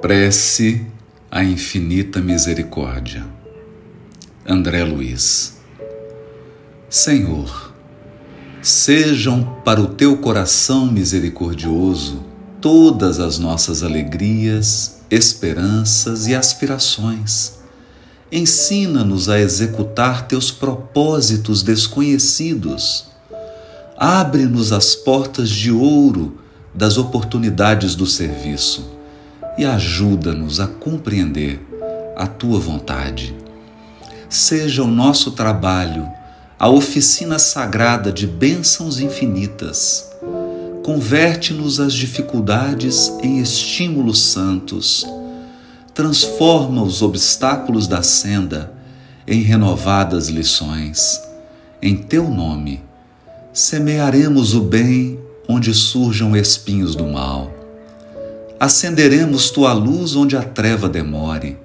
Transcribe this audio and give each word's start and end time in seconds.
Prece 0.00 0.86
à 1.30 1.44
infinita 1.44 2.22
misericórdia. 2.22 3.22
André 4.48 4.82
Luiz. 4.82 5.58
Senhor, 6.88 7.74
sejam 8.62 9.60
para 9.62 9.78
o 9.78 9.88
teu 9.88 10.16
coração 10.16 10.90
misericordioso 10.90 12.24
todas 12.62 13.20
as 13.20 13.38
nossas 13.38 13.82
alegrias, 13.82 15.02
esperanças 15.10 16.26
e 16.26 16.34
aspirações. 16.34 17.58
Ensina-nos 18.32 19.28
a 19.28 19.38
executar 19.38 20.26
teus 20.26 20.50
propósitos 20.50 21.62
desconhecidos. 21.62 23.04
Abre-nos 23.98 24.72
as 24.72 24.94
portas 24.94 25.50
de 25.50 25.70
ouro 25.70 26.38
das 26.74 26.96
oportunidades 26.96 27.94
do 27.94 28.06
serviço 28.06 28.98
e 29.60 29.64
ajuda-nos 29.66 30.58
a 30.58 30.66
compreender 30.66 31.60
a 32.16 32.26
tua 32.26 32.58
vontade. 32.58 33.36
Seja 34.26 34.82
o 34.82 34.86
nosso 34.86 35.32
trabalho 35.32 36.08
a 36.58 36.70
oficina 36.70 37.38
sagrada 37.38 38.10
de 38.10 38.26
bênçãos 38.26 39.00
infinitas. 39.00 40.10
Converte-nos 40.82 41.78
as 41.78 41.92
dificuldades 41.92 43.12
em 43.22 43.38
estímulos 43.38 44.22
santos. 44.22 45.04
Transforma 45.92 46.82
os 46.82 47.02
obstáculos 47.02 47.86
da 47.86 48.02
senda 48.02 48.72
em 49.26 49.42
renovadas 49.42 50.28
lições. 50.28 51.20
Em 51.82 51.98
teu 51.98 52.30
nome, 52.30 52.82
semearemos 53.52 54.54
o 54.54 54.62
bem 54.62 55.20
onde 55.46 55.74
surjam 55.74 56.34
espinhos 56.34 56.96
do 56.96 57.06
mal 57.06 57.59
acenderemos 58.60 59.50
tua 59.50 59.72
luz 59.72 60.14
onde 60.14 60.36
a 60.36 60.42
treva 60.42 60.86
demore. 60.86 61.56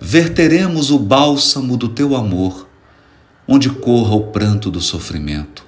Verteremos 0.00 0.90
o 0.90 0.98
bálsamo 0.98 1.76
do 1.76 1.88
teu 1.88 2.16
amor, 2.16 2.68
onde 3.46 3.70
corra 3.70 4.16
o 4.16 4.26
pranto 4.32 4.72
do 4.72 4.80
sofrimento. 4.80 5.64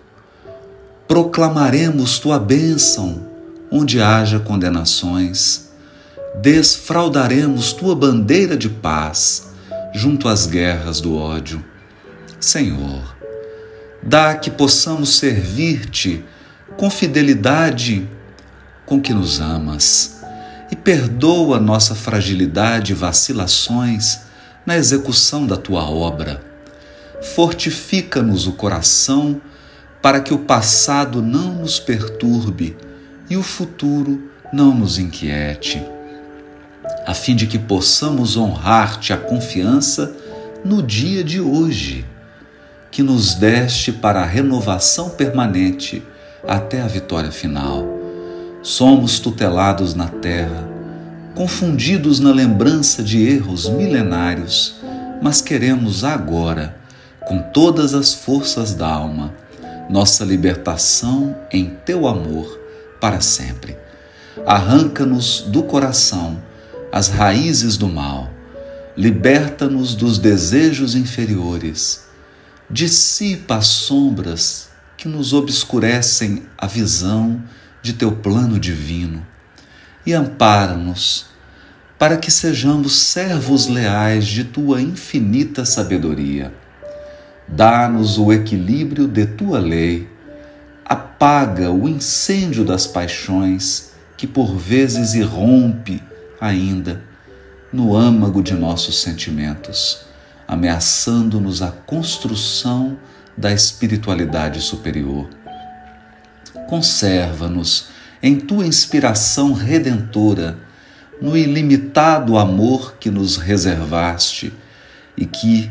Proclamaremos 1.06 2.18
tua 2.18 2.40
bênção, 2.40 3.24
onde 3.70 4.00
haja 4.00 4.40
condenações. 4.40 5.70
Desfraudaremos 6.40 7.72
tua 7.72 7.94
bandeira 7.94 8.56
de 8.56 8.68
paz, 8.68 9.52
junto 9.94 10.26
às 10.26 10.46
guerras 10.46 11.00
do 11.00 11.16
ódio. 11.16 11.64
Senhor, 12.40 13.14
dá 14.02 14.34
que 14.34 14.50
possamos 14.50 15.18
servir-te 15.18 16.24
com 16.76 16.90
fidelidade 16.90 18.08
com 18.84 19.00
que 19.00 19.14
nos 19.14 19.40
amas 19.40 20.21
e 20.72 20.76
perdoa 20.76 21.60
nossa 21.60 21.94
fragilidade 21.94 22.92
e 22.92 22.94
vacilações 22.94 24.20
na 24.64 24.74
execução 24.74 25.46
da 25.46 25.54
tua 25.54 25.82
obra. 25.82 26.42
Fortifica-nos 27.34 28.46
o 28.46 28.52
coração 28.52 29.38
para 30.00 30.18
que 30.18 30.32
o 30.32 30.38
passado 30.38 31.20
não 31.20 31.56
nos 31.56 31.78
perturbe 31.78 32.74
e 33.28 33.36
o 33.36 33.42
futuro 33.42 34.30
não 34.50 34.74
nos 34.74 34.98
inquiete, 34.98 35.86
a 37.06 37.12
fim 37.12 37.36
de 37.36 37.46
que 37.46 37.58
possamos 37.58 38.38
honrar-te 38.38 39.12
a 39.12 39.18
confiança 39.18 40.16
no 40.64 40.82
dia 40.82 41.22
de 41.22 41.38
hoje, 41.38 42.06
que 42.90 43.02
nos 43.02 43.34
deste 43.34 43.92
para 43.92 44.22
a 44.22 44.26
renovação 44.26 45.10
permanente 45.10 46.02
até 46.48 46.80
a 46.80 46.86
vitória 46.86 47.30
final 47.30 47.91
Somos 48.62 49.18
tutelados 49.18 49.92
na 49.92 50.06
terra, 50.06 50.68
confundidos 51.34 52.20
na 52.20 52.30
lembrança 52.30 53.02
de 53.02 53.20
erros 53.20 53.68
milenários, 53.68 54.76
mas 55.20 55.40
queremos 55.40 56.04
agora, 56.04 56.76
com 57.26 57.40
todas 57.40 57.92
as 57.92 58.14
forças 58.14 58.72
da 58.72 58.86
alma, 58.86 59.34
nossa 59.90 60.24
libertação 60.24 61.36
em 61.50 61.70
teu 61.84 62.06
amor 62.06 62.60
para 63.00 63.20
sempre. 63.20 63.76
Arranca-nos 64.46 65.40
do 65.40 65.64
coração 65.64 66.40
as 66.92 67.08
raízes 67.08 67.76
do 67.76 67.88
mal, 67.88 68.30
liberta-nos 68.96 69.96
dos 69.96 70.18
desejos 70.18 70.94
inferiores, 70.94 72.04
dissipa 72.70 73.56
as 73.56 73.66
sombras 73.66 74.68
que 74.96 75.08
nos 75.08 75.32
obscurecem 75.32 76.44
a 76.56 76.68
visão 76.68 77.42
de 77.82 77.92
teu 77.92 78.12
plano 78.12 78.58
divino 78.58 79.26
e 80.06 80.12
ampara-nos 80.12 81.26
para 81.98 82.16
que 82.16 82.30
sejamos 82.30 82.96
servos 82.96 83.66
leais 83.66 84.26
de 84.26 84.44
tua 84.44 84.80
infinita 84.80 85.64
sabedoria. 85.64 86.52
Dá-nos 87.46 88.18
o 88.18 88.32
equilíbrio 88.32 89.06
de 89.06 89.26
tua 89.26 89.58
lei, 89.58 90.08
apaga 90.84 91.70
o 91.70 91.88
incêndio 91.88 92.64
das 92.64 92.86
paixões 92.86 93.92
que 94.16 94.26
por 94.26 94.56
vezes 94.56 95.14
irrompe 95.14 96.02
ainda 96.40 97.02
no 97.72 97.96
âmago 97.96 98.42
de 98.42 98.54
nossos 98.54 99.00
sentimentos, 99.00 100.04
ameaçando-nos 100.46 101.62
a 101.62 101.70
construção 101.70 102.98
da 103.36 103.52
espiritualidade 103.52 104.60
superior 104.60 105.28
conserva-nos 106.68 107.88
em 108.22 108.38
tua 108.38 108.66
inspiração 108.66 109.52
redentora, 109.52 110.58
no 111.20 111.36
ilimitado 111.36 112.36
amor 112.36 112.96
que 112.98 113.10
nos 113.10 113.36
reservaste 113.36 114.52
e 115.16 115.26
que, 115.26 115.70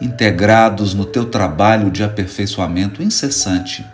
integrados 0.00 0.94
no 0.94 1.04
teu 1.04 1.26
trabalho 1.26 1.90
de 1.90 2.02
aperfeiçoamento 2.02 3.02
incessante, 3.02 3.84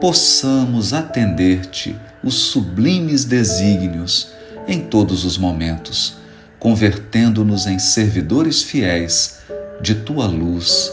possamos 0.00 0.92
atender-te 0.92 1.96
os 2.22 2.34
sublimes 2.34 3.24
desígnios 3.24 4.32
em 4.66 4.80
todos 4.80 5.24
os 5.24 5.36
momentos, 5.36 6.16
convertendo-nos 6.58 7.66
em 7.66 7.78
servidores 7.78 8.62
fiéis 8.62 9.40
de 9.80 9.94
tua 9.94 10.26
luz 10.26 10.90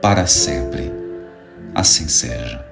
para 0.00 0.26
sempre. 0.26 0.92
Assim 1.74 2.08
seja. 2.08 2.64